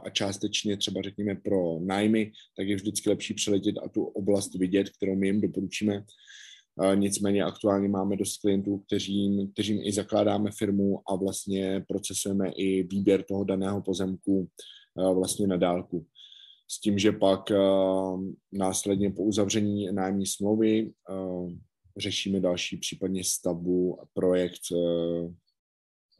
[0.03, 4.89] a částečně třeba řekněme pro nájmy, tak je vždycky lepší přeletět a tu oblast vidět,
[4.89, 6.03] kterou my jim doporučíme.
[6.95, 13.23] Nicméně aktuálně máme dost klientů, kteřím, kteřím i zakládáme firmu a vlastně procesujeme i výběr
[13.23, 14.47] toho daného pozemku
[14.95, 16.05] vlastně na dálku.
[16.71, 17.51] S tím, že pak
[18.51, 20.93] následně po uzavření nájemní smlouvy
[21.97, 24.61] řešíme další případně stavbu, projekt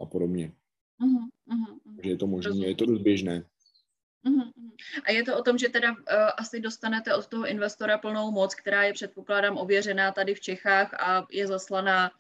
[0.02, 0.54] a podobně.
[1.04, 1.80] Uh-huh, uh-huh.
[1.96, 3.44] Takže je to možné, je to dost běžné.
[4.26, 4.52] Uh-huh.
[5.04, 5.98] A je to o tom, že teda uh,
[6.38, 11.28] asi dostanete od toho investora plnou moc, která je předpokládám ověřená tady v Čechách a
[11.32, 12.12] je zaslaná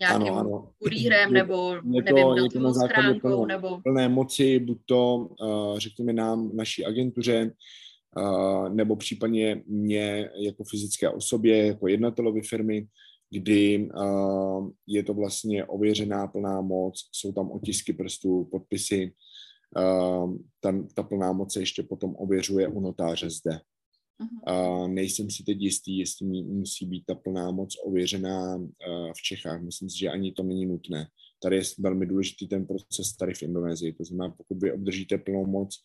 [0.00, 0.68] nějakým ano, ano.
[0.82, 3.80] kurýrem nebo to, nevím, je to na schránkou, plné, nebo...
[3.80, 7.52] plné moci, buď to uh, řekněme nám, naší agentuře,
[8.16, 12.86] uh, nebo případně mě jako fyzické osobě, jako jednatelovi firmy,
[13.30, 19.12] kdy uh, je to vlastně ověřená plná moc, jsou tam otisky prstů, podpisy,
[19.76, 23.60] Ehm, ta, ta plná moc se ještě potom ověřuje u notáře zde.
[24.48, 28.64] Uh, nejsem si teď jistý, jestli musí být ta plná moc ověřená uh,
[29.12, 29.62] v Čechách.
[29.62, 31.08] Myslím si, že ani to není nutné.
[31.42, 33.92] Tady je velmi důležitý ten proces tady v Indonésii.
[33.92, 35.76] To znamená, pokud vy obdržíte plnou moc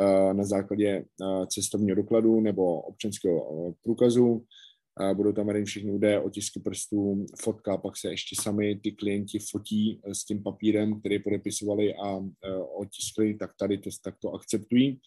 [0.00, 4.46] uh, na základě uh, cestovního dokladu nebo občanského průkazu,
[5.14, 10.00] budou tam vedeny všechny údaje, otisky prstů, fotka, pak se ještě sami ty klienti fotí
[10.04, 15.00] eh, s tím papírem, který podepisovali a eh, otiskli, tak tady to, tak to akceptují.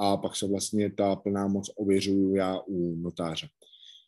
[0.00, 3.48] A pak se vlastně ta plná moc ověřuju já u notáře.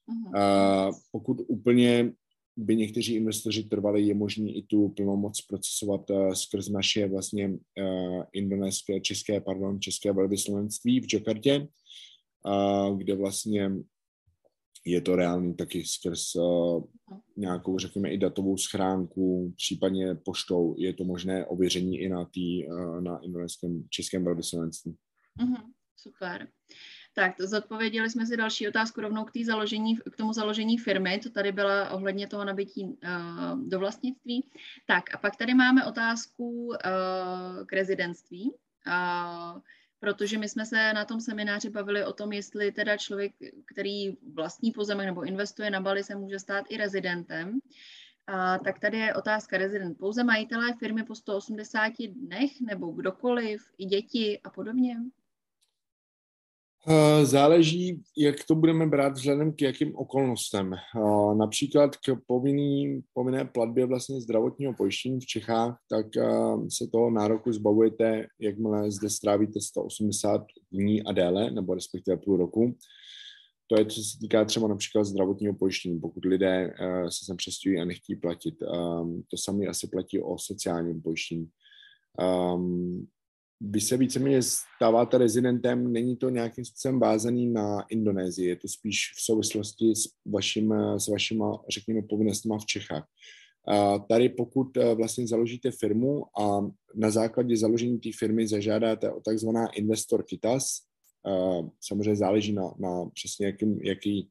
[0.09, 2.13] Uh, pokud úplně
[2.57, 7.49] by někteří investoři trvali, je možné i tu plnou moc procesovat uh, skrz naše vlastně
[7.49, 11.69] uh, indonéské, české, pardon, české velvyslanectví v Jakartě,
[12.47, 13.73] uh, kde vlastně
[14.87, 16.85] je to reálný taky skrz uh,
[17.37, 20.75] nějakou, řekněme, i datovou schránku, případně poštou.
[20.79, 24.97] Je to možné ověření i na, tý, uh, na indonéském českém velvyslanectví.
[25.41, 25.63] Mm-hmm,
[25.97, 26.49] super.
[27.15, 31.31] Tak, to zodpověděli jsme si další otázku rovnou k, založení, k tomu založení firmy, to
[31.31, 34.51] tady byla ohledně toho nabití uh, do vlastnictví.
[34.87, 36.77] Tak a pak tady máme otázku uh,
[37.67, 38.53] k rezidentství.
[38.87, 39.61] Uh,
[40.03, 43.33] protože my jsme se na tom semináři bavili o tom, jestli teda člověk,
[43.65, 47.59] který vlastní pozemek nebo investuje na Bali, se může stát i rezidentem.
[48.27, 49.99] A, tak tady je otázka rezident.
[49.99, 54.97] Pouze majitelé firmy po 180 dnech nebo kdokoliv, i děti a podobně?
[56.89, 60.75] Eh, záleží, jak to budeme brát vzhledem k jakým okolnostem.
[60.75, 66.31] Eh, například k povinný, povinné platbě vlastně zdravotního pojištění v Čechách, tak eh,
[66.69, 70.43] se toho nároku zbavujete, jakmile zde strávíte 180
[70.73, 72.77] dní a déle, nebo respektive půl roku.
[73.67, 76.75] To je, co se týká třeba například zdravotního pojištění, pokud lidé
[77.09, 78.55] se sem přestěhují a nechtějí platit.
[79.31, 81.49] To samé asi platí o sociálním pojištění.
[82.55, 83.07] Um,
[83.71, 89.13] vy se víceméně stáváte rezidentem, není to nějakým způsobem vázaný na Indonésii, je to spíš
[89.17, 93.07] v souvislosti s, vašim, s vašima, řekněme, povinnostmi v Čechách.
[93.69, 96.61] A tady pokud eh, vlastně založíte firmu a
[96.95, 100.65] na základě založení té firmy zažádáte o takzvaná investor kitas,
[101.27, 104.29] eh, samozřejmě záleží na, na přesně jaký, jaký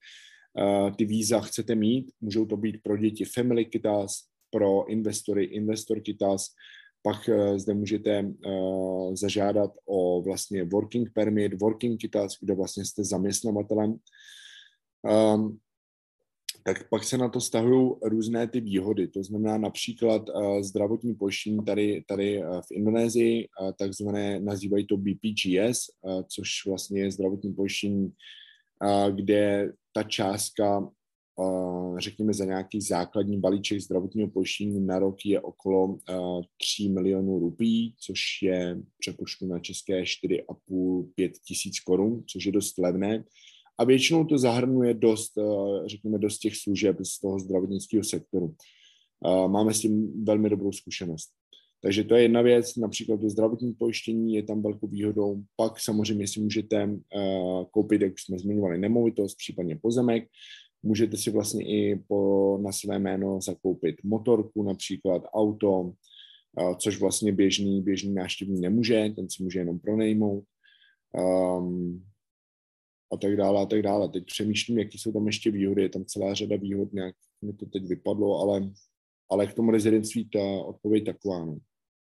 [0.59, 5.99] eh, ty víza chcete mít, můžou to být pro děti family kitas, pro investory investor
[5.99, 6.47] kitas,
[7.01, 8.51] pak eh, zde můžete eh,
[9.13, 13.95] zažádat o vlastně working permit, working kitas, kde vlastně jste zaměstnavatelem.
[15.35, 15.59] Um,
[16.63, 19.07] tak pak se na to stahují různé ty výhody.
[19.07, 23.47] To znamená například uh, zdravotní pojištění tady, tady v Indonésii,
[23.79, 25.89] takzvané nazývají to BPGS,
[26.27, 28.13] což vlastně je zdravotní pojištění,
[29.11, 30.91] kde ta částka
[31.97, 35.97] řekněme, za nějaký základní balíček zdravotního pojištění na rok je okolo
[36.57, 43.23] 3 milionů rupí, což je přepočtu na české 4,5-5 tisíc korun, což je dost levné.
[43.77, 45.31] A většinou to zahrnuje dost,
[45.85, 48.55] řekněme, dost těch služeb z toho zdravotnického sektoru.
[49.47, 51.29] Máme s tím velmi dobrou zkušenost.
[51.83, 55.41] Takže to je jedna věc, například to zdravotní pojištění je tam velkou výhodou.
[55.55, 56.99] Pak samozřejmě si můžete
[57.71, 60.27] koupit, jak jsme zmiňovali, nemovitost, případně pozemek,
[60.83, 65.93] Můžete si vlastně i po, na své jméno zakoupit motorku, například auto,
[66.77, 70.43] což vlastně běžný, běžný náštěvní nemůže, ten si může jenom pronejmout.
[71.57, 72.05] Um,
[73.13, 74.09] a tak dále a tak dále.
[74.09, 77.65] Teď přemýšlím, jaký jsou tam ještě výhody, je tam celá řada výhod, nějak mi to
[77.65, 78.71] teď vypadlo, ale,
[79.29, 81.45] ale k tomu rezidentství ta odpověď taková.
[81.45, 81.57] No.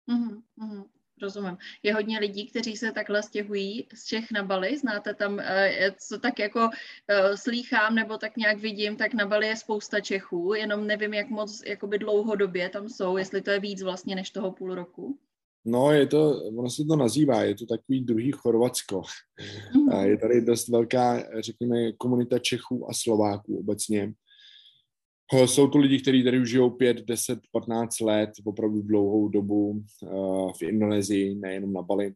[0.09, 0.83] Mm-hmm.
[1.21, 1.57] Rozumím.
[1.83, 4.77] Je hodně lidí, kteří se takhle stěhují z Čech na Bali.
[4.77, 6.69] Znáte tam, eh, co tak jako
[7.07, 11.29] eh, slýchám nebo tak nějak vidím, tak na Bali je spousta Čechů, jenom nevím, jak
[11.29, 15.17] moc jakoby dlouhodobě tam jsou, jestli to je víc vlastně než toho půl roku.
[15.65, 19.01] No, je to, ono se to nazývá, je to takový druhý Chorvatsko.
[19.01, 20.03] Mm-hmm.
[20.03, 24.13] Je tady dost velká, řekněme, komunita Čechů a Slováků obecně.
[25.33, 29.83] Eh, jsou to lidi, kteří tady už žijou 5, 10, 15 let, opravdu dlouhou dobu
[30.01, 32.13] uh, v Indonésii, nejenom na Bali.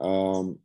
[0.00, 0.58] Um,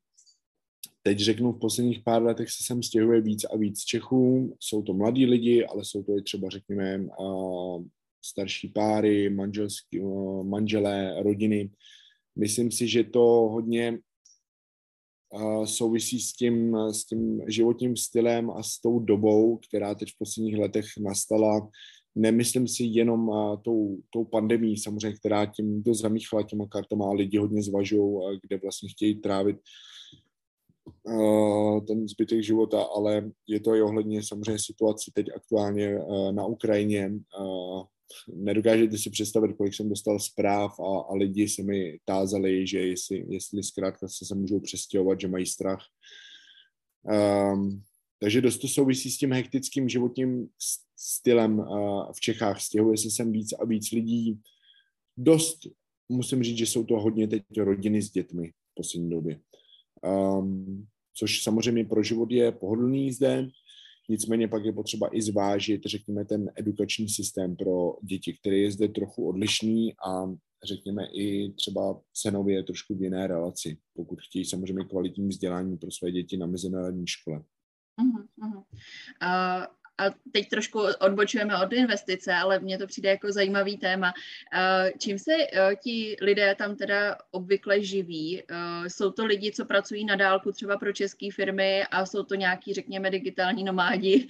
[1.01, 4.55] teď řeknu, v posledních pár letech se sem stěhuje víc a víc Čechů.
[4.59, 7.83] Jsou to mladí lidi, ale jsou to i třeba, řekněme, uh,
[8.25, 11.69] starší páry, manželský, uh, manželé, rodiny.
[12.35, 13.99] Myslím si, že to hodně
[15.65, 20.57] souvisí s tím, s tím životním stylem a s tou dobou, která teď v posledních
[20.57, 21.69] letech nastala.
[22.15, 27.37] Nemyslím si jenom tou, tou pandemí, samozřejmě, která tím to zamíchala těma kartama a lidi
[27.37, 29.57] hodně zvažují, kde vlastně chtějí trávit
[31.87, 35.99] ten zbytek života, ale je to i ohledně samozřejmě situaci teď aktuálně
[36.31, 37.11] na Ukrajině,
[38.33, 43.25] nedokážete si představit, kolik jsem dostal zpráv a, a lidi se mi tázali, že jestli,
[43.29, 45.81] jestli zkrátka se, se můžou přestěhovat, že mají strach.
[47.53, 47.83] Um,
[48.19, 50.47] takže dost to souvisí s tím hektickým životním
[50.95, 52.61] stylem uh, v Čechách.
[52.61, 54.39] Stěhuje se sem víc a víc lidí.
[55.17, 55.59] Dost,
[56.09, 59.39] musím říct, že jsou to hodně teď rodiny s dětmi v poslední době.
[60.03, 63.49] Um, což samozřejmě pro život je pohodlný zde,
[64.09, 68.87] Nicméně pak je potřeba i zvážit, řekněme, ten edukační systém pro děti, který je zde
[68.87, 70.31] trochu odlišný a
[70.63, 76.11] řekněme, i třeba cenově trošku v jiné relaci, pokud chtějí samozřejmě kvalitní vzdělání pro své
[76.11, 77.43] děti na mezinárodní škole.
[78.01, 78.57] Uh-huh, uh-huh.
[78.57, 79.65] Uh,
[79.99, 84.13] a teď trošku odbočujeme od investice, ale mně to přijde jako zajímavý téma.
[84.97, 85.31] Čím se
[85.83, 88.43] ti lidé tam teda obvykle živí?
[88.87, 92.73] Jsou to lidi, co pracují na dálku třeba pro české firmy a jsou to nějaký,
[92.73, 94.27] řekněme, digitální nomádi?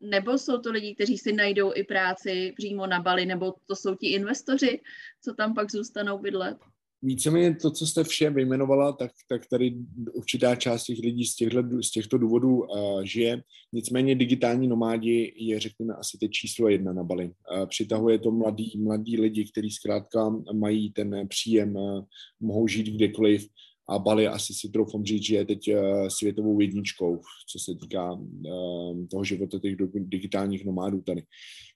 [0.00, 3.94] Nebo jsou to lidi, kteří si najdou i práci přímo na Bali, nebo to jsou
[3.94, 4.80] ti investoři,
[5.22, 6.56] co tam pak zůstanou bydlet?
[7.04, 9.74] Víceméně to, co jste vše vyjmenovala, tak, tak tady
[10.12, 13.42] určitá část těch lidí z, těchto, z těchto důvodů uh, žije.
[13.72, 17.24] Nicméně digitální nomádi je, řekněme, asi teď číslo jedna na Bali.
[17.24, 22.04] Uh, přitahuje to mladý, mladý lidi, kteří zkrátka mají ten příjem, uh,
[22.40, 23.48] mohou žít kdekoliv,
[23.88, 28.12] a Bali asi si troufám říct, že je teď uh, světovou jedničkou, co se týká
[28.12, 31.22] uh, toho života těch digitálních nomádů tady.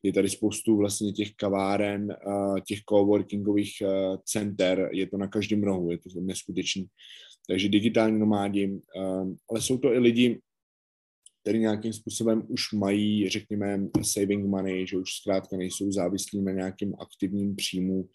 [0.03, 5.62] Je tady spoustu vlastně těch kaváren, uh, těch coworkingových uh, center, je to na každém
[5.62, 6.87] rohu, je to neskutečný.
[7.49, 10.40] Takže digitální nomádi, uh, ale jsou to i lidi,
[11.48, 16.94] který nějakým způsobem už mají, řekněme, saving money, že už zkrátka nejsou závislí na nějakým
[17.00, 18.08] aktivním příjmu,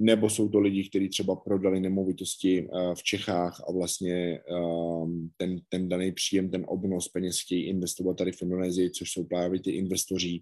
[0.00, 5.56] nebo jsou to lidi, kteří třeba prodali nemovitosti eh, v Čechách a vlastně ehm, ten,
[5.68, 9.70] ten daný příjem, ten obnos peněz chtějí investovat tady v Indonésii, což jsou právě ty
[9.70, 10.40] investoři.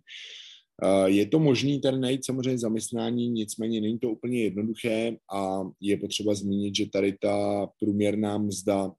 [0.84, 5.96] Eh, je to možné tady najít samozřejmě zaměstnání, nicméně není to úplně jednoduché a je
[5.96, 8.92] potřeba zmínit, že tady ta průměrná mzda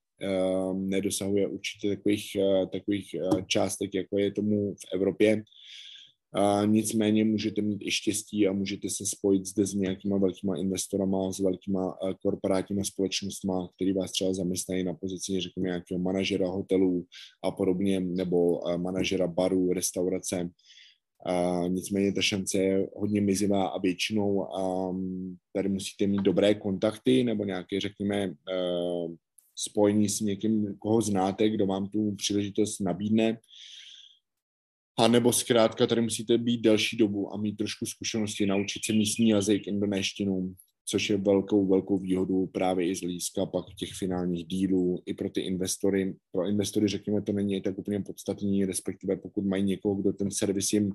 [0.73, 5.43] nedosahuje určitě takových, eh, takových eh, částek, jako je tomu v Evropě.
[6.33, 11.31] A nicméně můžete mít i štěstí a můžete se spojit zde s nějakýma velkýma investorama,
[11.31, 17.05] s velkýma eh, korporátníma společnostmi, který vás třeba zaměstnají na pozici, řekněme, nějakého manažera hotelů
[17.43, 20.49] a podobně, nebo manažera barů, restaurace.
[21.25, 27.23] A nicméně ta šance je hodně mizivá a většinou um, tady musíte mít dobré kontakty
[27.23, 28.33] nebo nějaké, řekněme,
[29.69, 33.37] spojení s někým, koho znáte, kdo vám tu příležitost nabídne.
[34.99, 39.29] A nebo zkrátka tady musíte být delší dobu a mít trošku zkušenosti, naučit se místní
[39.29, 40.53] jazyk, indonéštinu,
[40.85, 45.29] což je velkou, velkou výhodu právě i z hlediska pak těch finálních dílů, i pro
[45.29, 46.15] ty investory.
[46.31, 50.73] Pro investory, řekněme, to není tak úplně podstatný, respektive pokud mají někoho, kdo ten servis
[50.73, 50.91] jim,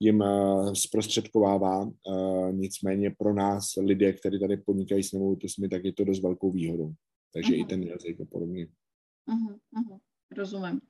[0.00, 1.84] jim uh, zprostředkovává.
[1.84, 6.50] Uh, nicméně pro nás, lidé, kteří tady podnikají s nemovitostmi, tak je to dost velkou
[6.50, 6.94] výhodou
[7.34, 7.56] takže uh-huh.
[7.56, 7.68] i mhm.
[7.68, 8.66] ten jazyk a podobně.
[9.28, 10.00] Uh-huh, uh-huh.
[10.36, 10.80] Rozumím.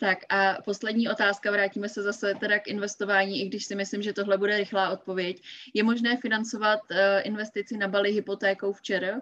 [0.00, 4.12] Tak a poslední otázka, vrátíme se zase teda k investování, i když si myslím, že
[4.12, 5.42] tohle bude rychlá odpověď.
[5.74, 9.20] Je možné financovat uh, investici na Bali hypotékou včera?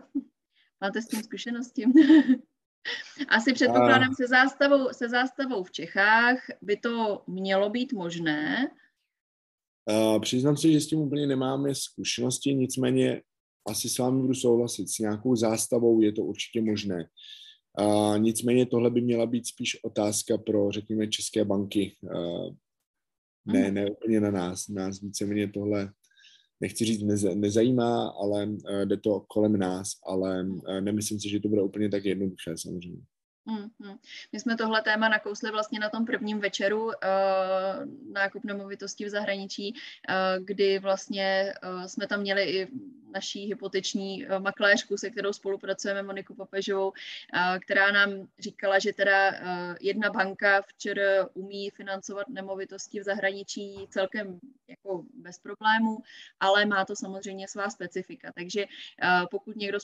[0.80, 1.84] Máte s tím zkušenosti?
[3.28, 8.70] Asi předpokládám se zástavou, se zástavou v Čechách by to mělo být možné.
[9.90, 13.22] Uh, přiznám se, že s tím úplně nemáme zkušenosti, nicméně
[13.66, 17.08] asi s vámi budu souhlasit, s nějakou zástavou je to určitě možné.
[17.78, 21.96] A nicméně tohle by měla být spíš otázka pro, řekněme, české banky.
[22.14, 24.68] A ne, ne úplně na nás.
[24.68, 25.92] Nás víceméně tohle,
[26.60, 28.48] nechci říct, neza, nezajímá, ale
[28.84, 30.46] jde to kolem nás, ale
[30.80, 33.02] nemyslím si, že to bude úplně tak jednoduché samozřejmě.
[33.46, 33.98] Mm-hmm.
[34.32, 36.92] My jsme tohle téma nakousli vlastně na tom prvním večeru uh,
[38.12, 42.68] nákup nemovitostí v zahraničí, uh, kdy vlastně uh, jsme tam měli i
[43.12, 49.30] naší hypoteční uh, makléřku, se kterou spolupracujeme, Moniku Papežovou, uh, která nám říkala, že teda
[49.30, 49.36] uh,
[49.80, 54.40] jedna banka včera umí financovat nemovitosti v zahraničí celkem
[54.86, 55.98] jako bez problémů,
[56.40, 58.32] ale má to samozřejmě svá specifika.
[58.34, 59.78] Takže uh, pokud někdo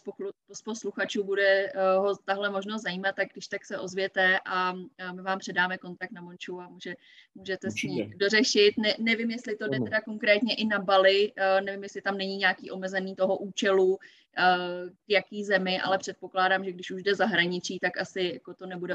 [0.52, 4.72] z posluchačů bude uh, ho tahle možnost zajímat, tak když tak se ozvěte a
[5.12, 6.94] my vám předáme kontakt na Monču a může,
[7.34, 8.78] můžete s ní dořešit.
[8.78, 12.36] Ne, nevím, jestli to jde teda konkrétně i na Bali, eh, nevím, jestli tam není
[12.36, 13.98] nějaký omezený toho účelu,
[14.38, 18.66] eh, k jaký zemi, ale předpokládám, že když už jde zahraničí, tak asi jako to
[18.66, 18.94] nebude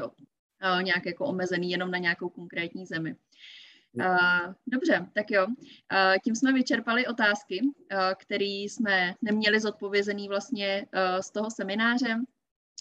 [0.60, 3.16] eh, nějak jako omezený jenom na nějakou konkrétní zemi.
[3.98, 5.46] Uh, dobře, tak jo.
[5.46, 5.54] Uh,
[6.24, 12.16] tím jsme vyčerpali otázky, uh, které jsme neměli zodpovězený vlastně uh, z toho semináře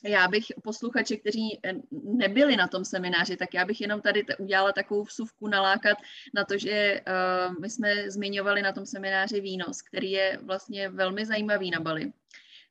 [0.03, 1.59] já bych posluchači, kteří
[1.91, 5.97] nebyli na tom semináři, tak já bych jenom tady udělala takovou vsuvku nalákat
[6.33, 11.25] na to, že uh, my jsme zmiňovali na tom semináři výnos, který je vlastně velmi
[11.25, 12.13] zajímavý na Bali.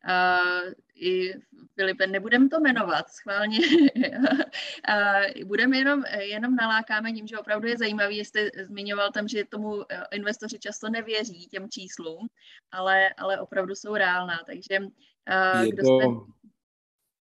[0.06, 1.32] Uh, i
[1.74, 3.58] Filipe, nebudeme to jmenovat schválně,
[5.38, 9.82] uh, budeme jenom, jenom nalákáme tím, že opravdu je zajímavý, jste zmiňoval tam, že tomu
[10.12, 12.28] investoři často nevěří těm číslům,
[12.72, 16.00] ale, ale opravdu jsou reálná, takže uh, je kdo to...
[16.00, 16.06] jste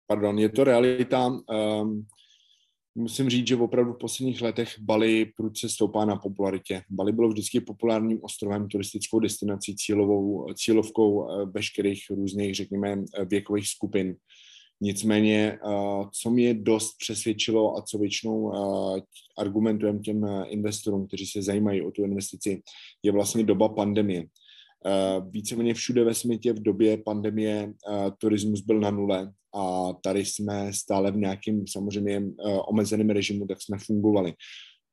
[0.07, 1.27] pardon, je to realita.
[1.27, 2.07] Um,
[2.95, 6.83] musím říct, že opravdu v posledních letech Bali prudce stoupá na popularitě.
[6.91, 14.17] Bali bylo vždycky populárním ostrovem, turistickou destinací, cílovou, cílovkou eh, veškerých různých, řekněme, věkových skupin.
[14.81, 15.59] Nicméně,
[16.13, 18.53] co mě dost přesvědčilo a co většinou
[19.39, 22.63] argumentujeme těm investorům, kteří se zajímají o tu investici,
[23.03, 24.25] je vlastně doba pandemie.
[25.31, 27.73] Víceméně všude ve světě v době pandemie
[28.19, 32.23] turismus byl na nule a tady jsme stále v nějakém samozřejmě
[32.69, 34.35] omezeném režimu, tak jsme fungovali.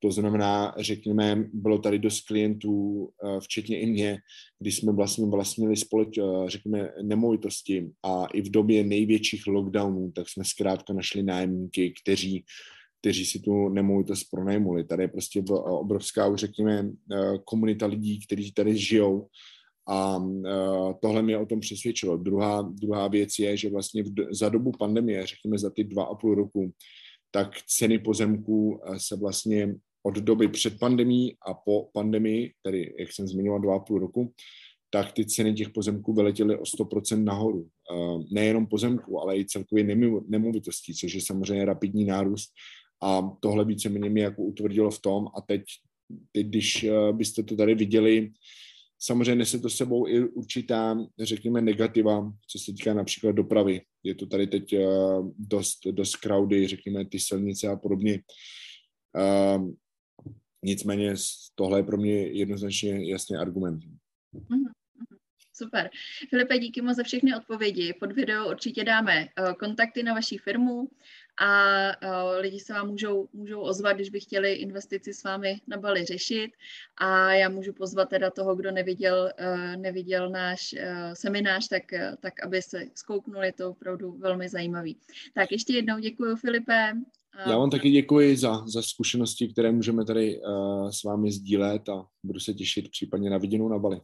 [0.04, 4.18] To znamená, řekněme, bylo tady dost klientů, eh, včetně i mě,
[4.60, 10.30] kdy jsme vlastně vlastnili společ, eh, řekněme, nemovitosti a i v době největších lockdownů, tak
[10.30, 12.46] jsme zkrátka našli nájemníky, kteří
[13.04, 14.84] kteří si tu nemovitost pronajmuli.
[14.84, 19.28] Tady je prostě obrovská, řekněme, eh, komunita lidí, kteří tady žijou
[19.90, 20.24] a
[21.02, 22.18] tohle mě o tom přesvědčilo.
[22.18, 26.36] Druhá, druhá věc je, že vlastně za dobu pandemie, řekněme za ty dva a půl
[26.36, 26.74] roku,
[27.32, 33.28] tak ceny pozemků se vlastně od doby před pandemí a po pandemii, tedy jak jsem
[33.28, 34.34] zmiňoval dva a půl roku,
[34.94, 37.68] tak ty ceny těch pozemků vyletěly o 100% nahoru.
[38.32, 39.84] Nejenom pozemků, ale i celkově
[40.28, 42.50] nemovitostí, což je samozřejmě rapidní nárůst.
[43.04, 45.62] A tohle víceméně mě jako utvrdilo v tom a teď,
[46.32, 48.32] teď když byste to tady viděli,
[49.04, 53.82] samozřejmě nese to sebou i určitá, řekněme, negativa, co se týká například dopravy.
[54.04, 54.88] Je to tady teď eh,
[55.38, 58.20] dost, dost crowdy, řekněme, ty silnice a podobně.
[60.64, 61.14] Nicméně
[61.56, 63.84] tohle je pro mě jednoznačně jasný argument.
[64.34, 64.72] Mhm, mhm.
[65.54, 65.89] Super.
[66.30, 67.93] Filipe, díky moc za všechny odpovědi.
[67.99, 70.89] Pod video určitě dáme uh, kontakty na vaší firmu
[71.40, 75.78] a uh, lidi se vám můžou, můžou ozvat, když by chtěli investici s vámi na
[75.78, 76.52] Bali řešit
[76.98, 80.76] a já můžu pozvat teda toho, kdo neviděl, uh, neviděl náš
[81.14, 81.84] seminář, tak,
[82.20, 84.98] tak aby se zkouknul, je to opravdu velmi zajímavý.
[85.34, 86.94] Tak ještě jednou děkuji Filipe
[87.46, 92.08] já vám taky děkuji za, za zkušenosti, které můžeme tady uh, s vámi sdílet a
[92.24, 94.02] budu se těšit případně na viděnou na Bali.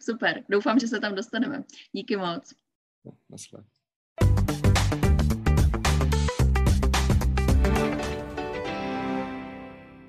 [0.00, 1.64] Super, doufám, že se tam dostaneme.
[1.92, 2.54] Díky moc.
[3.04, 3.12] No,